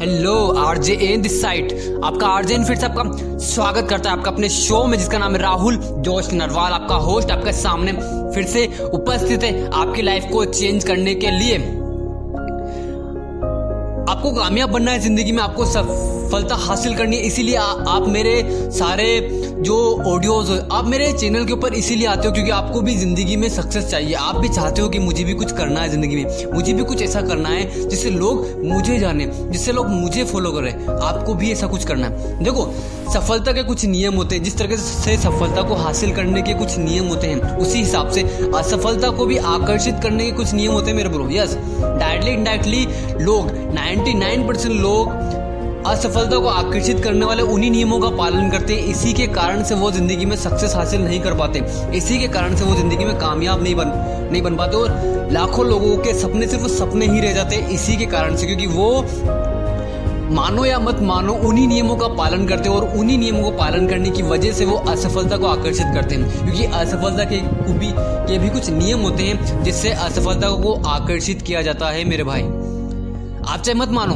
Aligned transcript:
Hello 0.00 0.32
RJ 0.58 0.92
N 1.02 1.22
this 1.22 1.40
side 1.42 1.72
आपका 2.04 2.26
RJ 2.26 2.54
N 2.54 2.64
फिर 2.64 2.76
से 2.76 2.86
आपका 2.86 3.02
स्वागत 3.44 3.88
करता 3.90 4.10
है 4.10 4.16
आपका 4.18 4.30
अपने 4.30 4.48
शो 4.48 4.84
में, 4.86 4.96
जिसका 4.98 5.18
नाम 5.18 5.32
है 5.32 5.40
राहुल 5.42 5.76
जोश 5.76 6.32
नरवाल, 6.32 6.72
आपका 6.72 6.94
होस्ट 6.96 7.30
आपके 7.30 7.52
सामने 7.52 7.92
फिर 8.34 8.44
से 8.44 8.66
उपस्थित 8.94 9.42
है 9.42 9.70
आपकी 9.70 10.02
लाइफ 10.02 10.28
को 10.32 10.44
चेंज 10.44 10.84
करने 10.84 11.14
के 11.14 11.30
लिए। 11.30 11.56
आपको 14.06 14.32
कामयाब 14.34 14.70
बनना 14.70 14.90
है 14.90 14.98
ज़िंदगी 15.00 15.32
में, 15.32 15.42
आपको 15.42 15.64
सफलता 16.28 16.54
हासिल 16.58 16.94
करनी 16.96 17.16
है, 17.16 17.22
इसीलिए 17.22 17.54
आप 17.56 18.06
मेरे 18.08 18.40
सारे 18.72 19.06
जो 19.58 19.76
ऑडियोज 20.06 20.50
आप 20.72 20.86
मेरे 20.86 21.12
चैनल 21.12 21.44
के 21.46 21.52
ऊपर 21.52 21.74
इसीलिए 21.74 22.06
आते 22.06 22.26
हो 22.28 22.32
क्योंकि 22.34 22.50
आपको 22.50 22.80
भी 22.80 22.94
ज़िंदगी 22.96 23.36
में 23.36 23.48
सक्सेस 23.48 23.86
चाहिए। 23.90 24.14
आप 24.16 24.36
भी 24.36 24.48
चाहते 24.48 24.82
हो 24.82 24.88
कि 24.88 24.98
मुझे 24.98 25.24
भी 25.24 25.32
कुछ 25.34 25.52
करना 25.52 25.80
है 25.80 25.88
ज़िंदगी 25.90 26.16
में। 26.16 26.52
मुझे 26.54 26.72
भी 26.72 26.84
कुछ 26.84 27.02
ऐसा 27.02 27.20
करना 27.20 27.48
है 27.48 27.88
जिससे 27.88 28.10
लोग 28.10 28.44
मुझे 28.64 28.98
जाने, 28.98 29.26
जिससे 29.26 29.72
लोग 29.72 29.88
मुझे 29.90 30.24
फॉलो 30.24 30.52
करें। 30.52 30.86
आपको 30.88 31.34
भी 31.34 31.50
ऐसा 31.52 31.66
कुछ 31.66 31.84
करना 31.84 32.06
है। 32.06 32.44
देखो, 32.44 32.66
सफलता 33.14 33.52
के 33.52 33.62
कुछ 33.62 33.84
नियम 33.86 34.14
होते 34.14 34.36
हैं। 34.36 34.42
जिस 34.44 34.58
तरह 34.58 34.76
से 34.76 35.16
सफलता 35.16 35.62
को 35.62 35.74
हासिल 35.76 36.14
करने 36.16 36.42
के 36.42 36.54
कुछ 36.54 36.78
नियम 36.78 37.06
होते 37.06 37.26
हैं, 37.26 37.56
उसी 37.56 37.78
हिसाब 37.78 38.10
से 38.10 38.22
असफलता 38.54 39.10
को 39.10 39.26
भी 39.26 39.36
आकर्षित 39.48 40.00
करने 40.02 40.24
के 40.24 40.36
कुछ 40.36 40.54
नियम 40.54 40.72
होते 40.72 40.90
हैं 40.90 40.96
मेरे 40.96 41.08
ब्रो 41.08 41.28
यस 41.32 41.56
डायरेक्टली 41.56 42.32
इनडायरेक्टली 42.32 43.24
लोग 43.24 43.50
99 43.74 44.46
परसेंट 44.48 44.80
लोग 44.80 45.46
असफलता 45.88 46.38
को 46.38 46.48
आकर्षित 46.48 47.02
करने 47.04 47.26
वाले 47.26 47.42
उन्हीं 47.44 47.70
नियमों 47.70 47.98
का 48.00 48.08
पालन 48.16 48.50
करते 48.50 48.74
हैं। 48.74 48.86
इसी 48.86 49.12
के 49.12 49.26
कारण 49.34 49.62
से 49.64 49.74
वो 49.74 49.90
ज़िंदगी 49.90 50.24
में 50.26 50.36
सक्सेस 50.36 50.74
हासिल 50.74 51.02
नहीं 51.02 51.20
कर 51.20 51.34
पाते। 51.34 51.62
इसी 51.96 52.18
के 52.18 52.28
कारण 52.28 52.56
से 52.56 52.64
वो 52.64 52.74
ज़िंदगी 52.74 53.04
में 53.04 53.16
कामयाब 53.18 53.62
नहीं 53.62 53.74
बन 53.74 53.92
नहीं 54.32 54.42
बन 54.42 54.56
पाते 54.56 54.76
और 54.76 55.28
लाखों 55.32 55.66
लोगों 55.66 55.96
के 55.96 56.12
सपने 56.14 56.46
सिर्फ़ 56.46 56.66
सपने 56.68 57.06
ही 57.06 57.20
रह 57.20 57.32
जाते 57.32 57.56
इसी 57.74 57.96
के 57.96 58.06
कारण 58.08 58.36
से 58.36 58.46
क्योंकि 58.46 58.66
वो 58.68 58.90
मानो 60.30 60.64
या 60.64 60.78
मत 60.78 60.98
मानो, 61.02 61.32
उन्हीं 61.32 61.66
नियमों 61.68 61.96
का 61.96 62.08
पालन 62.14 62.46
करते 62.46 62.68
हैं 62.68 62.76
और 62.76 62.84
उन्हीं 62.98 63.18
नियमों 63.18 63.42
को 63.42 63.50
पालन 63.58 63.86
करने 63.88 64.10
की 64.10 64.22
वजह 64.24 64.52
से 64.52 64.64
वो 64.64 64.76
असफलता 64.88 65.36
को 65.36 65.46
आकर्षित 65.46 65.86
करते 65.94 66.14
हैं। 66.14 66.44
क्योंकि 66.44 66.64
असफलता 66.76 67.24
के 67.24 67.40
भी 67.72 67.92
के 68.28 68.38
भी 68.38 68.48
कुछ 68.50 68.70
नियम 68.72 69.00
होते 69.00 69.22
हैं 69.22 69.62
जिससे 69.64 69.90
असफलता 69.90 70.50
को 70.62 70.74
आकर्षित 70.88 71.42
किया 71.42 71.62
जाता 71.62 71.90
है 71.90 72.04
मेरे 72.04 72.24
भाई। 72.24 72.42
आप 72.42 73.60
चाहे 73.60 73.74
मत 73.74 73.88
मानो 73.90 74.14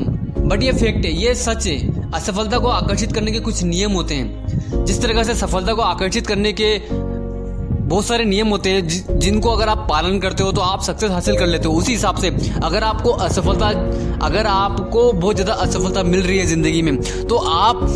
बट 0.52 0.62
ये 0.62 0.72
फैक्ट 0.72 1.04
है 1.04 1.10
ये 1.12 1.34
सच 1.34 1.66
है। 1.66 2.10
असफलता 2.14 2.58
को 2.58 2.68
आकर्षित 2.68 3.12
करने 3.12 3.32
के 3.32 3.38
कुछ 3.40 3.62
नियम 3.64 3.92
होते 3.92 4.14
हैं। 4.14 4.84
जिस 4.84 5.00
तरह 5.02 5.22
से 5.24 5.34
सफलता 5.34 5.74
को 5.74 5.82
आकर्षित 5.82 6.26
करने 6.26 6.52
के 6.52 6.66
बहुत 6.88 8.04
सारे 8.06 8.24
नियम 8.24 8.48
होते 8.48 8.70
हैं 8.70 9.18
जिनको 9.18 9.50
अगर 9.50 9.68
आप 9.68 9.86
पालन 9.90 10.18
करते 10.20 10.42
हो 10.42 10.52
तो 10.52 10.60
आप 10.60 10.82
सक्सेस 10.82 11.10
हासिल 11.10 11.38
कर 11.38 11.46
लेते 11.46 11.68
हो। 11.68 11.74
उसी 11.74 11.92
हिसाब 11.92 12.16
से 12.16 12.28
अगर 12.64 12.84
आपको 12.84 13.10
असफलता 13.10 13.68
अगर 14.26 14.46
आपको 14.46 15.12
बहुत 15.12 15.36
ज़्यादा 15.36 15.52
असफलता 15.54 16.02
मिल 16.02 16.22
रही 16.22 16.38
है 16.38 16.46
ज़िंदगी 16.46 16.82
में 16.82 16.96
तो 17.28 17.36
आप 17.36 17.86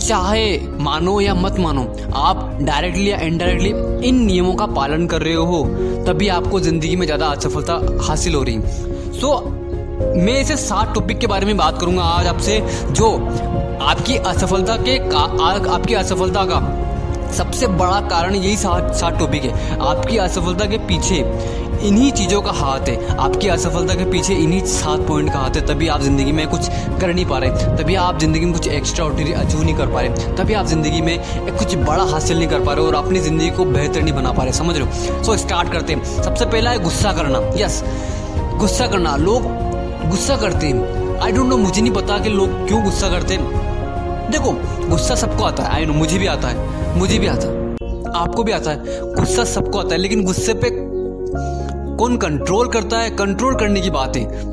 चाहे 0.00 0.58
मानो 0.80 1.20
या 1.20 1.34
मत 1.34 1.58
मानो 1.58 1.82
आप 2.16 2.58
डायरेक्टली 2.62 3.10
या 3.10 3.18
इनडायरेक्टली 3.20 4.08
इन 4.08 4.22
नियमों 4.24 4.54
का 4.54 4.66
पालन 4.74 5.06
कर 5.06 5.22
रहे 5.22 5.34
हो 5.34 5.64
तभी 6.06 6.28
आपको 6.30 6.60
ज़िंदगी 6.60 6.94
में 6.96 7.06
ज़्यादा 7.06 7.26
असफलता 7.28 7.80
हासिल 8.08 8.34
हो 8.34 8.42
रही। 8.42 8.60
सो 8.60 9.26
so, 9.28 9.59
मैं 10.00 10.40
इसे 10.40 10.56
सात 10.56 10.94
टॉपिक 10.94 11.18
के 11.18 11.26
बारे 11.26 11.46
में 11.46 11.56
बात 11.56 11.78
करूँगा 11.80 12.02
आज 12.02 12.26
आपसे 12.26 12.58
जो 12.90 13.08
आपकी 13.82 14.16
असफलता 14.16 14.76
के 14.76 14.98
का, 15.08 15.18
आपकी 15.70 15.94
असफलता 15.94 16.44
का 16.44 16.60
सबसे 17.32 17.66
बड़ा 17.66 18.00
कारण 18.08 18.34
यही 18.34 18.56
सात 18.56 18.94
सात 18.96 19.18
टॉपिक 19.18 19.42
है। 19.44 19.78
आपकी 19.80 20.16
असफलता 20.18 20.64
के 20.66 20.78
पीछे 20.86 21.16
इन्हीं 21.88 22.10
चीज़ों 22.12 22.40
का 22.42 22.52
हाथ 22.52 22.88
है। 22.88 23.16
आपकी 23.16 23.48
असफलता 23.48 23.94
के 23.94 24.04
पीछे 24.10 24.34
इन्हीं 24.34 24.60
सात 24.68 25.06
पॉइंट 25.08 25.32
का 25.32 25.38
हाथ 25.38 25.56
है 25.56 25.66
तभी 25.66 25.88
आप 25.88 26.00
ज़िंदगी 26.02 26.32
में 26.32 26.46
कुछ 26.48 26.68
कर 27.00 27.14
नहीं 27.14 27.26
पा 27.26 27.38
रहे। 27.38 27.76
तभी 27.76 27.94
आप 27.96 28.18
ज़िंदगी 28.20 28.44
में 28.44 28.52
कुछ 28.54 28.68
एक्स्ट्रा 28.68 29.04
ऑर्डिनरी 29.04 29.32
अचीव 29.34 29.62
नहीं 29.62 29.74
कर 29.74 29.86
पा 29.86 30.00
रहे। 30.00 30.34
तभी 30.36 30.54
आप 30.54 30.66
ज़िंदगी 30.66 31.00
में 31.00 31.14
एक 31.14 31.54
कुछ 31.58 31.74
बड़ा 31.76 32.04
हासिल 32.12 32.38
नहीं 32.38 32.48
कर 32.48 32.64
पा 32.64 32.72
रहे 32.72 32.86
और 32.86 32.94
अपनी 32.94 33.20
ज़िंदगी 33.20 33.50
को 33.50 33.64
बेहतर 33.66 34.02
नहीं 34.02 34.14
बना 34.14 34.32
पा 34.32 34.42
रहे। 34.42 34.52
समझ 34.52 34.80
हो? 34.80 34.86
सो 35.24 35.36
स्टार्ट 35.36 35.72
करते 35.72 35.92
हैं। 35.92 36.22
सबसे 36.22 36.44
पहला 36.46 36.70
है 36.70 36.82
गुस्सा 36.84 37.12
करना। 37.12 37.50
यस 37.56 37.82
गुस्सा 38.58 38.86
करना। 38.86 39.16
लोग 39.18 39.68
गुस्सा 40.10 40.36
करते 40.36 40.66
हैं। 40.66 41.16
आई 41.18 41.32
डोंट 41.32 41.46
नो 41.46 41.56
मुझे 41.56 41.82
नहीं 41.82 41.92
पता 41.92 42.18
कि 42.18 42.28
लोग 42.28 42.68
क्यों 42.68 42.84
गुस्सा 42.84 43.08
करते 43.08 43.34
हैं। 43.34 43.70
देखो, 44.30 44.52
गुस्सा 44.88 45.14
सबको 45.14 45.44
आता 45.44 45.62
है। 45.62 45.70
आई 45.70 45.86
नो 45.86 45.92
मुझे 45.92 46.18
भी 46.18 46.26
आता 46.26 46.48
है। 46.48 46.80
मुझे 46.98 47.18
भी 47.18 47.26
आता 47.26 47.48
है। 47.48 47.74
आपको 48.22 48.42
भी 48.42 48.52
आता 48.52 48.70
है। 48.70 48.80
गुस्सा 49.14 49.44
सबको 49.44 49.78
आता 49.78 49.94
है। 49.94 50.00
लेकिन 50.00 50.24
गुस्से 50.24 50.54
पे 50.54 50.68
कौन 51.96 52.16
कंट्रोल 52.16 52.68
करता 52.68 52.98
है? 52.98 53.10
कंट्रोल 53.10 53.54
करने 53.54 53.80
की 53.80 53.90
बात 53.90 54.16
है। 54.16 54.50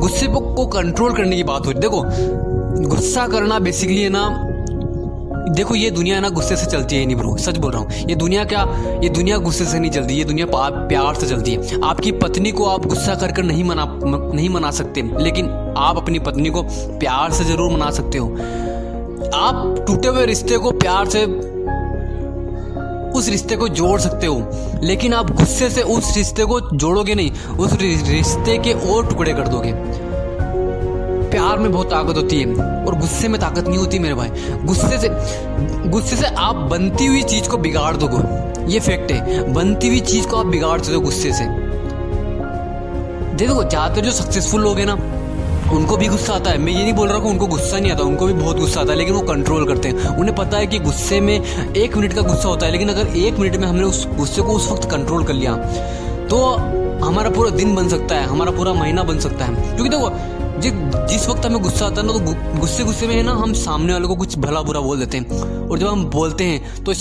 गुस्से 0.00 0.26
को 0.26 0.66
कंट्रोल 0.66 1.12
करने 1.12 1.36
की 1.36 1.44
बात 1.44 1.66
हो 1.66 1.72
देखो, 1.72 2.04
गुस्सा 2.88 3.26
करना 3.26 3.58
बेसिकली 3.58 4.02
है 4.02 4.08
ना 4.08 4.45
देखो, 5.48 5.74
ये 5.74 5.90
दुनिया 5.90 6.18
ना 6.20 6.28
गुस्से 6.28 6.56
से 6.56 6.66
चलती 6.66 6.96
है 6.96 7.04
नहीं 7.06 7.16
ब्रो 7.16 7.36
सच 7.36 7.56
बोल 7.56 7.72
रहा 7.72 7.80
हूँ। 7.80 8.08
ये 8.08 8.14
दुनिया 8.14 8.44
क्या, 8.44 8.62
ये 9.02 9.08
दुनिया 9.08 9.36
गुस्से 9.38 9.64
से 9.64 9.78
नहीं 9.78 9.90
चलती, 9.90 10.14
ये 10.14 10.24
दुनिया 10.24 10.46
प्यार 10.52 11.14
से 11.14 11.26
चलती 11.26 11.52
है। 11.52 11.80
आपकी 11.84 12.12
पत्नी 12.12 12.52
को 12.52 12.64
आप 12.64 12.86
गुस्सा 12.86 13.14
कर 13.14 13.32
कर 13.32 13.42
नहीं 13.42 13.64
मना 13.64 13.84
नहीं 14.04 14.48
मना 14.48 14.70
सकते, 14.70 15.02
लेकिन 15.18 15.48
आप 15.78 15.96
अपनी 15.96 16.18
पत्नी 16.18 16.50
को 16.50 16.62
प्यार 16.98 17.32
से 17.32 17.44
ज़रूर 17.44 17.72
मना 17.72 17.90
सकते 17.90 18.18
हो। 18.18 18.28
आप 19.34 19.84
टूटे 19.86 20.08
हुए 20.08 20.24
रिश्ते 20.26 20.58
को 20.58 20.70
प्यार 20.70 21.08
से, 21.08 21.24
उस 23.10 23.28
रिश्ते 23.28 23.56
को 23.56 23.68
जोड़ 23.68 24.00
सकते 24.00 24.26
हो, 24.26 24.80
लेकिन 24.82 25.14
आप 25.14 25.30
गुस्से 25.30 25.70
से 25.70 25.82
उस 25.82 26.16
रिश्ते 26.16 26.44
को 26.44 26.60
जोड़ोगे 26.72 27.14
नहीं, 27.14 27.30
उस 27.56 27.72
रिश्ते 27.72 28.58
के 28.58 28.72
और 28.88 29.06
टुकड़े 29.08 29.32
कर 29.32 29.48
दोगे। 29.48 29.72
प्यार 31.36 31.58
में 31.58 31.70
बहुत 31.72 31.90
ताकत 31.90 32.16
होती 32.16 32.36
है 32.36 32.46
और 32.86 32.94
गुस्से 32.98 33.28
में 33.28 33.40
ताकत 33.40 33.66
नहीं 33.68 33.78
होती 33.78 33.98
मेरे 33.98 34.14
भाई। 34.14 34.28
गुस्से 34.64 34.98
से 34.98 35.08
गुस्से 35.90 36.16
से 36.16 36.26
आप 36.26 36.56
बनती 36.70 37.06
हुई 37.06 37.22
चीज़ 37.24 37.48
को 37.48 37.56
बिगाड़ 37.58 37.96
दोगे। 37.96 38.72
ये 38.72 38.80
फैक्ट 38.80 39.10
है। 39.12 39.52
बनती 39.54 39.88
हुई 39.88 40.00
चीज़ 40.02 40.26
को 40.28 40.36
आप 40.36 40.46
बिगाड़ 40.46 40.80
हो 40.82 41.00
गुस्से 41.00 41.32
से। 41.32 41.44
देखो 43.36 43.62
ज़्यादातर 43.64 44.00
जो 44.00 44.10
सक्सेसफुल 44.12 44.62
लोग 44.62 44.78
हैं 44.78 44.86
ना, 44.86 44.94
उनको 45.72 45.96
भी 45.96 46.06
गुस्सा 46.08 46.34
आता 46.34 46.50
है। 46.50 46.58
मैं 46.58 46.72
ये 46.72 46.82
नहीं 46.82 46.92
बोल 46.92 47.08
रहा 47.08 47.18
हूँ 47.18 47.30
उनको 47.30 47.46
गुस्सा 47.46 47.78
नहीं 47.78 47.92
आता, 47.92 48.02
उनको 48.04 48.26
भी 48.26 48.32
बहुत 48.32 48.58
गुस्सा 48.58 48.80
आता 48.80 48.92
है, 48.92 48.98
लेकिन 48.98 49.14
वो 49.14 49.20
कंट्रोल 49.24 49.66
करते 49.66 49.88
हैं। 49.88 50.16
उन्हें 50.16 50.34
पता 50.36 50.58
है 50.58 50.66
कि 50.66 50.78
गुस्से 50.78 51.20
में 51.20 51.34
एक 51.34 51.96
मिनट 51.96 52.12
का 52.12 52.22
गुस्सा 52.22 52.48
होता 52.48 52.66
है, 52.66 52.72
लेकिन 52.72 52.88
अगर 52.88 53.16
एक 53.18 53.38
मिनट 53.38 53.56
में 53.56 53.66
हमने 53.68 53.84
उस 53.84 54.06
गुस्से 54.16 54.42
को 54.42 54.52
उस 54.52 54.70
वक्त 54.70 54.90
कंट्रोल 54.90 55.24
कर 55.24 55.34
लिया 55.34 55.54
तो 56.26 56.38
हमारा 56.98 57.30
पूरा 57.30 57.50
दिन 57.52 57.74
बन 57.74 57.88
सकता 57.88 58.14
है, 58.14 58.26
हमारा 58.26 58.50
पूरा 58.50 58.72
महीना 58.72 59.02
बन 59.04 59.18
सकता 59.20 59.44
है। 59.44 59.54
क्योंकि 59.66 59.88
देखो 59.88 60.10
जि, 60.60 60.70
जिस 61.10 61.28
वक्त 61.28 61.46
हमें 61.46 61.62
गुस्सा 61.62 61.86
आता 61.86 62.00
है 62.00 62.06
ना 62.06 62.12
तो 62.12 62.58
गुस्से 62.60 62.84
गुस्से 62.84 63.06
में 63.06 63.22
ना 63.22 63.32
हम 63.32 63.52
सामने 63.54 63.92
वाले 63.92 64.06
को 64.06 64.16
कुछ 64.16 64.38
भला 64.38 64.62
बुरा 64.62 64.80
बोल 64.80 64.98
देते 64.98 65.18
हैं। 65.18 65.68
और 65.68 65.78
जब 65.78 65.86
हम 65.86 66.04
बोलते 66.04 66.44
हैं 66.44 66.84
तो 66.84 66.92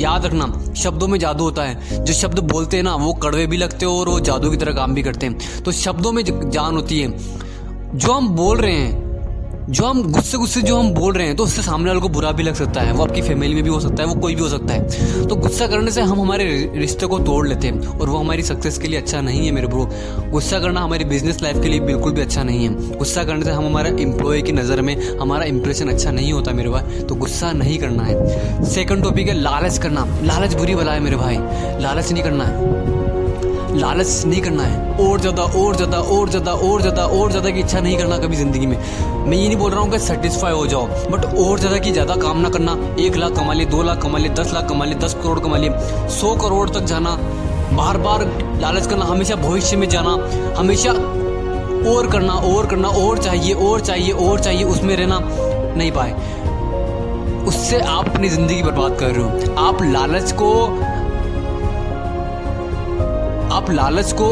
याद 0.00 0.26
रखना 0.26 0.74
शब्दों 0.74 1.08
में 1.08 1.18
जादू 1.18 1.44
होता 1.44 1.62
है। 1.62 2.04
जो 2.04 2.12
शब्द 2.12 2.38
बोलते 2.48 2.76
हैं 2.76 2.84
ना 2.84 2.94
वो 2.94 3.12
कड़वे 3.14 3.46
भी 3.46 3.56
लगते 3.56 3.86
हैं 3.86 3.92
और 3.92 4.08
वो 4.08 4.20
जादू 4.20 4.50
की 4.50 4.56
तरह 4.56 4.72
काम 4.72 4.94
भी 4.94 5.02
करते 5.02 5.26
हैं। 5.26 5.62
तो 5.62 5.72
शब्दों 5.72 6.12
में 6.12 6.24
जान 6.50 6.76
होती 6.76 7.00
है। 7.00 7.98
जो 7.98 8.12
हम 8.12 8.28
बोल 8.28 8.58
रहे 8.58 8.72
हैं 8.72 9.09
जो 9.70 9.84
हम 9.86 10.02
गुस्से 10.12 10.38
गुस्से 10.38 10.60
जो 10.62 10.76
हम 10.76 10.88
बोल 10.94 11.12
रहे 11.14 11.26
हैं 11.26 11.34
तो 11.36 11.44
उससे 11.44 11.62
सामने 11.62 11.88
वाले 11.88 12.00
को 12.00 12.08
बुरा 12.08 12.30
भी 12.32 12.42
लग 12.42 12.54
सकता 12.54 12.80
है, 12.80 12.92
वो 12.92 13.02
आपकी 13.02 13.22
फैमिली 13.22 13.54
में 13.54 13.62
भी 13.64 13.70
हो 13.70 13.78
सकता 13.80 14.02
है, 14.02 14.08
वो 14.08 14.14
कोई 14.14 14.34
भी 14.34 14.42
हो 14.42 14.48
सकता 14.48 14.74
है। 14.74 15.26
तो 15.28 15.36
गुस्सा 15.36 15.66
करने 15.66 15.90
से 15.90 16.00
हम 16.00 16.20
हमारे 16.20 16.46
रिश्ते 16.76 17.06
को 17.06 17.18
तोड़ 17.18 17.46
लेते 17.48 17.68
हैं, 17.68 17.86
और 17.88 18.08
वो 18.08 18.18
हमारी 18.18 18.42
सक्सेस 18.42 18.78
के 18.78 18.88
लिए 18.88 19.00
अच्छा 19.00 19.20
नहीं 19.20 19.44
है 19.46 19.52
मेरे 19.52 19.66
ब्रो 19.66 19.88
गुस्सा 20.30 20.58
करना 20.58 20.80
हमारी 20.80 21.04
बिज़नेस 21.04 21.42
लाइफ 21.42 21.62
के 21.62 21.68
लिए 21.68 21.80
बिल्कुल 21.80 22.12
भी 22.12 22.20
अच्छा 22.20 22.42
नहीं 22.42 22.64
है। 22.64 22.98
गुस्सा 22.98 23.24
करने 23.24 23.44
से 23.44 23.50
हम 23.50 23.66
हमारे 23.66 23.90
एम्प्लॉय 24.02 24.42
की 24.42 24.52
नज़र 24.52 24.82
में 24.82 24.96
हमारा 25.18 25.44
इंप्रेशन 25.44 25.88
अच्छा 25.88 26.10
नहीं 26.10 26.32
होता 26.32 26.52
मेरे 26.52 26.70
भाई 26.70 27.00
तो 27.00 27.14
गुस्सा 27.16 27.52
नहीं 27.52 27.78
करना 27.78 28.02
है। 28.02 28.64
सेकंड 28.70 29.04
टॉपिक 29.04 29.28
है, 29.28 29.40
लालच 29.40 29.78
करना। 29.78 30.06
लालच 30.24 30.54
बुरी 30.54 30.74
भला 30.74 30.92
है 30.92 31.00
मेरे 31.00 31.16
भाई, 31.16 31.38
लालच 31.82 32.12
नहीं 32.12 32.22
करना। 32.22 32.44
है 32.44 33.19
लालच 33.72 34.22
नहीं 34.26 34.40
करना 34.42 34.62
है। 34.62 34.96
और 35.00 35.20
ज़्यादा 35.20 35.42
और 35.42 35.76
ज़्यादा 35.76 35.98
और 35.98 36.30
ज़्यादा 36.30 36.52
और 36.52 36.80
ज़्यादा 36.80 37.04
और 37.04 37.30
ज़्यादा 37.30 37.50
की 37.50 37.60
इच्छा 37.60 37.80
नहीं 37.80 37.96
करना 37.98 38.18
कभी 38.18 38.36
ज़िंदगी 38.36 38.66
में। 38.66 38.76
मैं 38.76 39.36
ये 39.36 39.46
नहीं 39.46 39.56
बोल 39.56 39.70
रहा 39.70 39.80
हूँ 39.80 39.90
कि 39.90 39.98
सेटिस्फाई 39.98 40.52
हो 40.52 40.66
जाओ 40.66 40.86
बट 41.10 41.24
और 41.24 41.58
ज़्यादा 41.58 41.78
की 41.78 41.92
ज़्यादा 41.92 42.16
काम 42.16 42.38
ना 42.38 42.48
करना। 42.48 42.76
एक 43.00 43.16
लाख 43.16 43.32
कमा 43.32 43.52
लिए, 43.52 43.66
दो 43.66 43.82
लाख 43.82 44.02
कमा 44.02 44.18
लिए, 44.18 44.32
दस 44.34 44.52
लाख 44.54 44.68
कमा 44.68 44.84
लिए, 44.84 44.98
दस 44.98 45.14
करोड़ 45.14 45.38
कमा 45.38 45.56
लिए। 45.56 46.08
सौ 46.10 46.34
करोड़ 46.36 46.68
तक 46.70 46.84
जाना 46.84 47.16
बार 47.72 47.96
बार 47.98 48.24
लालच 48.60 48.86
करना, 48.86 49.04
हमेशा 49.04 49.36
भविष्य 49.38 49.76
में 49.76 49.88
जाना, 49.88 50.18
हमेशा 50.58 50.92
और 51.90 52.10
करना 52.12 52.32
और 52.32 52.66
करना, 52.66 52.88
और 52.88 53.18
चाहिए 53.18 53.54
और 53.54 53.80
चाहिए 53.80 54.12
और 54.12 54.40
चाहिए, 54.40 54.64
उसमें 54.64 54.96
रहना 54.96 55.20
नहीं 55.76 55.90
पाए। 55.92 56.38
उससे 57.48 57.78
आप 57.80 58.08
अपनी 58.08 58.28
ज़िंदगी 58.28 58.62
बर्बाद 58.62 58.98
कर 58.98 59.10
रहे 59.10 59.22
हो। 59.22 59.54
आप 59.58 59.82
लालच 59.82 60.32
को 60.32 60.50
लालच 63.70 64.12
को 64.12 64.28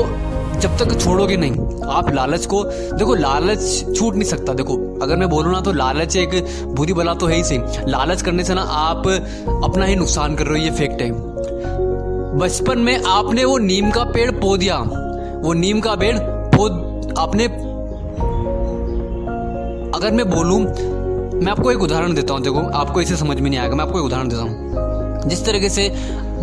जब 0.61 0.77
तक 0.79 0.99
छोड़ोगे 1.01 1.37
नहीं, 1.37 1.53
आप 1.87 2.11
लालच 2.15 2.47
को, 2.47 2.63
देखो, 2.65 3.15
लालच 3.15 3.61
छूट 3.97 4.15
नहीं 4.15 4.29
सकता, 4.29 4.53
देखो, 4.53 4.77
अगर 5.03 5.17
मैं 5.17 5.29
बोलूँ 5.29 5.53
ना 5.53 5.61
तो 5.61 5.73
लालच 5.73 6.17
एक 6.17 6.65
बुरी 6.69 6.93
बला 6.93 7.15
तो 7.15 7.27
है 7.27 7.37
ही 7.37 7.45
सही 7.45 7.91
लालच 7.91 8.23
करने 8.23 8.45
से 8.45 8.55
ना 8.55 8.63
आप 8.63 9.07
अपना 9.65 9.85
ही 9.85 9.97
नुकसान 9.97 10.35
कर 10.37 10.47
रहे 10.47 10.59
हो, 10.59 10.65
ये 10.65 10.71
फैक्ट 10.71 11.03
है 11.03 11.11
बचपन 12.39 12.79
में 12.79 13.03
आपने 13.03 13.45
वो 13.45 13.59
नीम 13.59 13.91
का 13.91 14.05
पेड़ 14.05 14.31
पो 14.31 14.57
दिया। 14.57 14.79
वो 15.43 15.53
नीम 15.53 15.81
का 15.81 15.95
पेड़ 15.95 16.17
पो, 16.19 16.67
आपने, 17.21 17.45
अगर 19.99 20.13
मैं 20.13 20.29
बोलूँ, 20.31 20.61
मैं 21.41 21.51
आपको 21.53 21.73
एक 21.73 21.83
उदाहरण 21.83 22.15
देता 22.15 22.35
हूँ, 22.35 22.43
देखो, 22.43 22.61
आपको 22.75 23.01
इसे 23.01 23.17
समझ 23.17 23.41
में 23.41 23.49
नहीं 23.51 23.61
आएगा, 23.61 23.77
मैं 23.77 23.85
आपको 23.85 23.99
एक 23.99 24.05
उदाहरण 24.05 24.29
देता 24.29 24.43
हूँ। 24.43 25.29
जिस 25.29 25.45
तरीके 25.47 25.69
से 25.69 25.89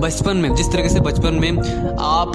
बचपन 0.02 0.38
में, 0.38 0.54
जिस 0.56 0.72
तरीके 0.72 0.90
से 0.90 1.00
बचपन 1.00 1.34
में 1.42 1.52
आप 2.00 2.32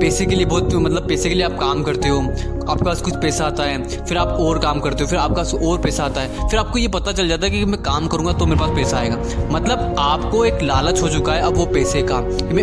पैसे 0.00 0.26
के 0.26 0.34
लिए 0.34 0.46
बहुत 0.46 0.74
मतलब 0.74 1.08
पैसे 1.08 1.28
के 1.28 1.34
लिए 1.34 1.44
आप 1.44 1.58
काम 1.60 1.82
करते 1.82 2.08
हो 2.08 2.20
आपके 2.62 2.84
पास 2.84 3.00
कुछ 3.00 3.16
पैसा 3.22 3.44
आता 3.46 3.62
है, 3.62 4.04
फिर 4.04 4.16
आप 4.18 4.28
और 4.40 4.58
काम 4.58 4.80
करते 4.80 5.04
हो, 5.04 5.08
फिर 5.10 5.18
आपका 5.18 5.42
और 5.62 5.78
पैसा 5.80 6.04
आता 6.04 6.20
है, 6.20 6.48
फिर 6.48 6.58
आपको 6.58 6.78
ये 6.78 6.88
पता 6.90 7.12
चल 7.12 7.28
जाता 7.28 7.46
है 7.46 7.50
कि 7.50 7.64
मैं 7.64 7.80
काम 7.82 8.06
करूँगा 8.06 8.32
तो 8.32 8.46
मेरे 8.46 8.60
पास 8.60 8.70
पैसा 8.76 8.96
आएगा। 8.98 9.16
मतलब 9.50 9.94
आपको 9.98 10.44
एक 10.44 10.62
लालच 10.62 11.02
हो 11.02 11.08
चुका 11.08 11.32
है, 11.32 11.42
अब 11.42 11.56
वो 11.56 11.66
पैसे 11.68 12.02
का 12.02 12.20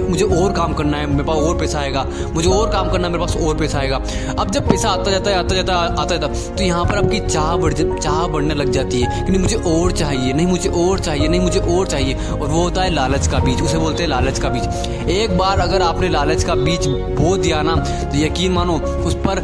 मुझे 0.09 0.25
और 0.25 0.53
काम 0.53 0.73
करना 0.73 0.97
है, 0.97 1.05
मेरे 1.07 1.23
पास 1.23 1.37
और 1.39 1.57
पैसा 1.59 1.79
आएगा, 1.79 2.05
मुझे 2.33 2.49
और 2.49 2.69
काम 2.71 2.91
करना 2.91 3.07
है, 3.07 3.13
मेरे 3.13 3.25
पास 3.25 3.35
और 3.37 3.57
पैसा 3.57 3.79
आएगा। 3.79 4.01
अब 4.39 4.51
जब 4.51 4.69
पैसा 4.69 4.89
आता 4.89 5.11
जाता 5.11 5.29
है, 5.29 5.37
आता 5.37 5.55
जाता 5.55 5.75
आता 5.75 6.15
जाता 6.15 6.55
तो 6.55 6.63
यहाँ 6.63 6.85
पर 6.85 6.97
आपकी 6.97 7.19
चाह 7.27 7.55
बढ़ 7.57 7.73
चाह 7.73 8.25
बढ़ने 8.27 8.53
लग 8.55 8.71
जाती 8.71 9.01
है 9.01 9.23
कि 9.25 9.31
नहीं, 9.31 9.41
मुझे 9.41 9.55
और 9.57 9.91
चाहिए, 9.93 10.33
नहीं, 10.33 10.47
मुझे 10.47 10.69
और 10.69 10.99
चाहिए, 10.99 11.27
नहीं, 11.27 11.41
मुझे 11.41 11.59
और 11.59 11.87
चाहिए। 11.87 12.15
और 12.29 12.47
वो 12.47 12.61
होता 12.61 12.81
है 12.81 12.93
लालच 12.93 13.27
का 13.27 13.39
बीज, 13.39 13.61
उसे 13.61 13.77
बोलते 13.77 14.03
हैं 14.03 14.09
लालच 14.09 14.39
का 14.39 14.49
बीज। 14.49 15.09
एक 15.11 15.37
बार 15.37 15.59
अगर 15.59 15.81
आपने 15.81 16.09
लालच 16.09 16.43
का 16.43 16.55
बीज 16.55 16.87
बो 16.87 17.35
दिया 17.37 17.61
ना 17.61 17.75
तो 17.75 18.17
यकीन 18.17 18.51
मानो, 18.51 18.77
उस 19.07 19.15
पर 19.17 19.39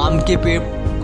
आम 0.00 0.20
के 0.20 0.36
पेड़ 0.36 0.60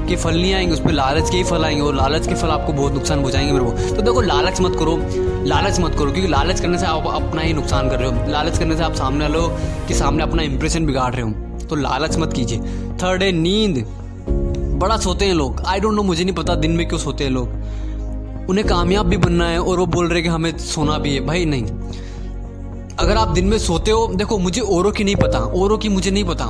के 0.09 0.17
फल 0.17 0.31
नहीं 0.31 0.55
आएँगे, 0.55 0.73
उस 0.73 0.81
पर 0.81 0.93
लालच 0.93 1.31
के 1.31 1.37
ही 1.37 1.45
फल 1.45 1.65
आएँगे 1.65 1.83
और 1.83 1.95
लालच 1.95 2.27
के 2.27 2.35
फल 2.35 2.49
आपको 2.49 2.73
बहुत 2.73 2.93
नुकसान 2.93 3.23
पहुंचाएँगे 3.23 3.53
मेरे 3.53 3.65
को। 3.65 3.71
तो 3.71 4.03
देखो, 4.03 4.21
लालच 4.21 4.61
मत 4.61 4.79
करो, 4.79 4.97
लालच 5.45 5.81
मत 5.81 5.91
करो, 5.91 6.13
क्योंकि 6.13 6.27
लालच 6.27 6.61
करने 6.61 6.79
से 6.79 6.87
आप 6.87 7.07
अपना 7.07 7.43
ही 7.43 7.53
नुकसान 7.53 7.91
कर 7.91 7.99
रहे 7.99 8.11
हो। 8.11 8.31
लालच 8.31 8.59
करने 8.59 8.77
से 8.77 8.83
आप 8.83 8.95
सामने 8.95 9.29
लो 9.29 9.59
कि 9.89 9.95
सामने 9.95 10.23
अपना 10.23 10.43
इंप्रेशन 10.43 10.87
बिगाड़ 10.87 11.15
रहे 11.15 11.23
हो। 11.23 11.31
तो 11.67 11.77
लालच 11.77 12.17
मत 12.17 12.33
कीजिए। 12.33 12.59
थर्ड 12.95 13.23
है 13.23 13.33
नींद। 13.33 13.87
बड़ा 14.83 14.97
सोते 14.97 15.25
हैं 15.25 15.35
लोग। 15.35 15.63
आई 15.67 15.81
डोंट 15.81 15.95
नो 15.95 16.03
मुझे 16.03 16.25
नहीं 16.25 16.35
पता 16.35 16.55
दिन 16.55 16.71
में 16.71 16.89
क्यों 16.89 17.01
सोते 17.01 17.25
हैं 17.25 17.31
लोग। 17.31 17.49
उन्हें 18.51 18.67
कामयाब 18.67 19.07
भी 19.07 19.17
बनना 19.17 19.49
है 19.49 19.59
और 19.59 19.79
वो 19.79 19.87
बोल 19.87 20.09
रहे 20.09 20.23
कि 20.23 20.29
हमें 20.29 20.59
सोना 20.59 20.99
भी 20.99 21.15
है। 21.15 21.27
भाई 21.27 21.45
नहीं। 21.45 21.65
अगर 22.99 23.17
आप 23.17 23.29
दिन 23.29 23.47
में 23.47 23.59
सोते 23.59 23.91
हो, 23.91 24.13
देखो, 24.15 24.39
मुझे 24.39 24.61
औरों 24.61 24.93
की 24.93 25.05
नहीं 25.05 25.17
पता। 25.17 25.39
औरों 25.39 25.79
की 25.79 25.89
मुझे 25.89 26.11
नहीं 26.11 26.25
पता। 26.25 26.45